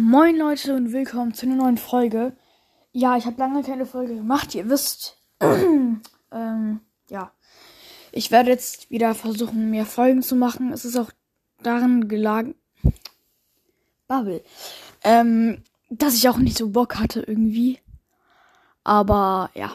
Moin 0.00 0.36
Leute 0.36 0.76
und 0.76 0.92
willkommen 0.92 1.34
zu 1.34 1.44
einer 1.44 1.56
neuen 1.56 1.76
Folge. 1.76 2.32
Ja, 2.92 3.16
ich 3.16 3.26
habe 3.26 3.40
lange 3.40 3.64
keine 3.64 3.84
Folge 3.84 4.14
gemacht, 4.14 4.54
ihr 4.54 4.70
wisst. 4.70 5.18
ähm, 5.40 6.80
ja. 7.10 7.32
Ich 8.12 8.30
werde 8.30 8.50
jetzt 8.50 8.92
wieder 8.92 9.16
versuchen, 9.16 9.70
mehr 9.70 9.84
Folgen 9.84 10.22
zu 10.22 10.36
machen. 10.36 10.72
Es 10.72 10.84
ist 10.84 10.96
auch 10.96 11.10
daran 11.64 12.06
gelagert. 12.06 12.54
Bubble. 14.06 14.44
Ähm, 15.02 15.64
dass 15.90 16.14
ich 16.14 16.28
auch 16.28 16.38
nicht 16.38 16.56
so 16.56 16.68
Bock 16.68 17.00
hatte 17.00 17.24
irgendwie. 17.26 17.80
Aber 18.84 19.50
ja. 19.54 19.74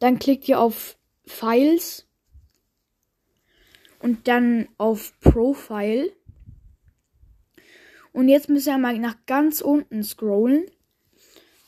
Dann 0.00 0.18
klickt 0.18 0.48
ihr 0.48 0.58
auf 0.60 0.96
Files. 1.24 2.06
Und 4.00 4.26
dann 4.28 4.68
auf 4.76 5.18
Profile. 5.20 6.12
Und 8.12 8.28
jetzt 8.28 8.48
müsst 8.48 8.66
ihr 8.66 8.76
mal 8.76 8.98
nach 8.98 9.16
ganz 9.26 9.60
unten 9.60 10.02
scrollen 10.02 10.66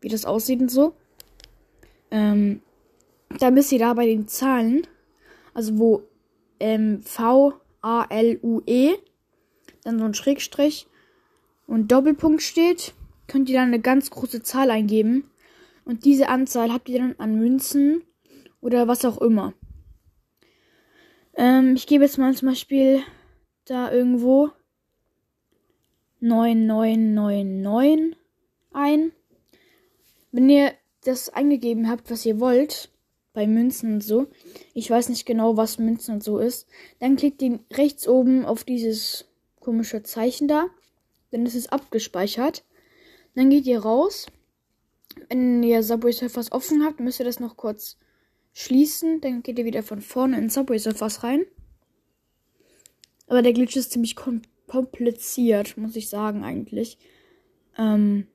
wie 0.00 0.08
das 0.08 0.24
aussieht 0.24 0.60
und 0.60 0.70
so. 0.70 0.94
Ähm, 2.10 2.60
da 3.38 3.50
müsst 3.50 3.72
ihr 3.72 3.78
da 3.78 3.94
bei 3.94 4.06
den 4.06 4.28
Zahlen, 4.28 4.86
also 5.54 5.78
wo 5.78 6.02
ähm, 6.60 7.02
V 7.02 7.54
A 7.80 8.04
L 8.10 8.38
U 8.42 8.60
E, 8.66 8.92
dann 9.82 9.98
so 9.98 10.04
ein 10.04 10.14
Schrägstrich 10.14 10.86
und 11.66 11.90
Doppelpunkt 11.90 12.42
steht, 12.42 12.94
könnt 13.26 13.48
ihr 13.48 13.58
dann 13.58 13.68
eine 13.68 13.80
ganz 13.80 14.10
große 14.10 14.42
Zahl 14.42 14.70
eingeben. 14.70 15.30
Und 15.84 16.04
diese 16.04 16.28
Anzahl 16.28 16.72
habt 16.72 16.88
ihr 16.88 16.98
dann 16.98 17.16
an 17.18 17.38
Münzen 17.38 18.02
oder 18.60 18.86
was 18.86 19.04
auch 19.04 19.20
immer. 19.20 19.54
Ähm, 21.34 21.74
ich 21.76 21.86
gebe 21.86 22.04
jetzt 22.04 22.18
mal 22.18 22.34
zum 22.34 22.48
Beispiel 22.48 23.02
da 23.64 23.92
irgendwo 23.92 24.50
9999 26.20 28.16
ein. 28.72 29.12
Wenn 30.30 30.48
ihr 30.50 30.72
das 31.04 31.28
eingegeben 31.30 31.88
habt, 31.88 32.10
was 32.10 32.24
ihr 32.26 32.40
wollt, 32.40 32.90
bei 33.34 33.46
Münzen 33.46 33.94
und 33.94 34.04
so, 34.04 34.26
ich 34.74 34.90
weiß 34.90 35.08
nicht 35.08 35.24
genau, 35.24 35.56
was 35.56 35.78
Münzen 35.78 36.16
und 36.16 36.24
so 36.24 36.38
ist, 36.38 36.68
dann 37.00 37.16
klickt 37.16 37.40
ihr 37.42 37.60
rechts 37.72 38.06
oben 38.06 38.44
auf 38.44 38.64
dieses 38.64 39.26
komische 39.58 40.02
Zeichen 40.02 40.48
da 40.48 40.66
dann 41.32 41.46
ist 41.46 41.56
es 41.56 41.68
abgespeichert. 41.68 42.62
Dann 43.34 43.50
geht 43.50 43.66
ihr 43.66 43.80
raus. 43.80 44.26
Wenn 45.28 45.62
ihr 45.62 45.82
Subway 45.82 46.12
Surfers 46.12 46.52
offen 46.52 46.84
habt, 46.84 47.00
müsst 47.00 47.18
ihr 47.18 47.26
das 47.26 47.40
noch 47.40 47.56
kurz 47.56 47.96
schließen. 48.52 49.20
Dann 49.20 49.42
geht 49.42 49.58
ihr 49.58 49.64
wieder 49.64 49.82
von 49.82 50.00
vorne 50.00 50.38
in 50.38 50.50
Subway 50.50 50.78
Surfers 50.78 51.22
rein. 51.22 51.44
Aber 53.26 53.42
der 53.42 53.52
Glitch 53.52 53.76
ist 53.76 53.92
ziemlich 53.92 54.16
kom 54.16 54.42
kompliziert, 54.66 55.76
muss 55.76 55.96
ich 55.96 56.08
sagen, 56.08 56.44
eigentlich. 56.44 56.96
Ähm 57.76 58.26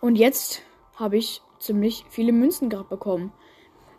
und 0.00 0.16
jetzt 0.16 0.62
habe 0.94 1.18
ich 1.18 1.42
ziemlich 1.58 2.06
viele 2.08 2.32
Münzen 2.32 2.70
gerade 2.70 2.88
bekommen. 2.88 3.32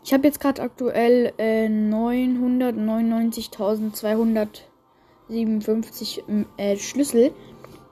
Ich 0.03 0.13
habe 0.13 0.25
jetzt 0.25 0.39
gerade 0.39 0.63
aktuell 0.63 1.33
äh, 1.38 1.67
999.200 1.67 4.61
57 5.29 6.23
äh, 6.57 6.75
Schlüssel 6.77 7.31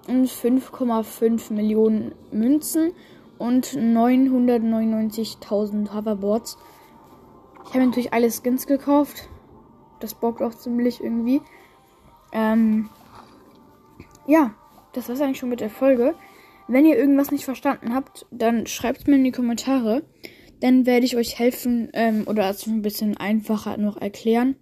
und 0.07 0.29
5,5 0.29 1.53
Millionen 1.53 2.13
Münzen 2.31 2.93
und 3.37 3.67
999.000 3.67 5.93
Hoverboards. 5.93 6.57
Ich 7.67 7.73
habe 7.73 7.85
natürlich 7.85 8.13
alle 8.13 8.31
Skins 8.31 8.67
gekauft. 8.67 9.29
Das 9.99 10.13
bockt 10.13 10.41
auch 10.41 10.53
ziemlich 10.53 11.03
irgendwie. 11.03 11.41
Ähm, 12.31 12.89
ja, 14.27 14.53
das 14.93 15.09
war's 15.09 15.21
eigentlich 15.21 15.39
schon 15.39 15.49
mit 15.49 15.61
der 15.61 15.69
Folge. 15.69 16.15
Wenn 16.67 16.85
ihr 16.85 16.97
irgendwas 16.97 17.31
nicht 17.31 17.45
verstanden 17.45 17.93
habt, 17.93 18.25
dann 18.31 18.65
schreibt 18.65 19.01
es 19.01 19.07
mir 19.07 19.15
in 19.15 19.23
die 19.23 19.31
Kommentare. 19.31 20.03
Dann 20.61 20.85
werde 20.85 21.05
ich 21.05 21.15
euch 21.15 21.37
helfen 21.37 21.89
ähm, 21.93 22.23
oder 22.27 22.49
es 22.49 22.65
ein 22.65 22.81
bisschen 22.81 23.17
einfacher 23.17 23.77
noch 23.77 23.97
erklären 23.97 24.55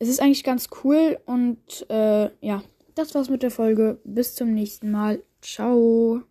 es 0.00 0.08
ist 0.08 0.20
eigentlich 0.20 0.44
ganz 0.44 0.68
cool 0.82 1.18
und 1.26 1.86
äh, 1.88 2.30
ja, 2.40 2.62
das 2.96 3.14
war's 3.14 3.28
mit 3.28 3.44
der 3.44 3.50
Folge. 3.52 4.00
Bis 4.02 4.34
zum 4.34 4.52
nächsten 4.52 4.90
Mal. 4.90 5.22
Ciao. 5.42 6.22